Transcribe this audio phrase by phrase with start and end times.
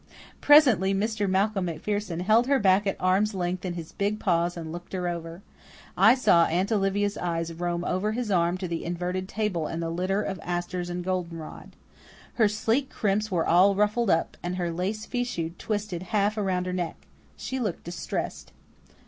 [0.41, 1.29] Presently, Mr.
[1.29, 5.07] Malcolm MacPherson held her back at arm's length in his big paws and looked her
[5.07, 5.43] over.
[5.95, 9.91] I saw Aunt Olivia's eyes roam over his arm to the inverted table and the
[9.91, 11.75] litter of asters and goldenrod.
[12.33, 16.73] Her sleek crimps were all ruffled up, and her lace fichu twisted half around her
[16.73, 17.05] neck.
[17.37, 18.51] She looked distressed.